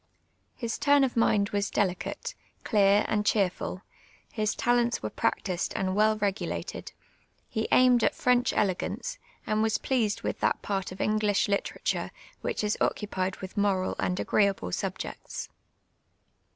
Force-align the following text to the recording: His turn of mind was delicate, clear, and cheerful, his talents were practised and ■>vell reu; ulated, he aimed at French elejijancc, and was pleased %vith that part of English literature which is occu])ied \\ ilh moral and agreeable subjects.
His 0.55 0.79
turn 0.79 1.03
of 1.03 1.15
mind 1.15 1.49
was 1.49 1.69
delicate, 1.69 2.33
clear, 2.63 3.05
and 3.07 3.23
cheerful, 3.23 3.83
his 4.33 4.55
talents 4.55 5.03
were 5.03 5.11
practised 5.11 5.73
and 5.75 5.89
■>vell 5.89 6.17
reu; 6.17 6.33
ulated, 6.47 6.91
he 7.47 7.67
aimed 7.71 8.03
at 8.03 8.15
French 8.15 8.51
elejijancc, 8.51 9.19
and 9.45 9.61
was 9.61 9.77
pleased 9.77 10.21
%vith 10.23 10.39
that 10.39 10.59
part 10.63 10.91
of 10.91 11.01
English 11.01 11.47
literature 11.47 12.09
which 12.41 12.63
is 12.63 12.75
occu])ied 12.81 13.35
\\ 13.39 13.39
ilh 13.41 13.55
moral 13.57 13.95
and 13.99 14.19
agreeable 14.19 14.71
subjects. 14.71 15.49